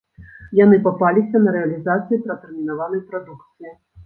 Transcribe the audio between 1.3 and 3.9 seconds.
на рэалізацыі пратэрмінаванай прадукцыі.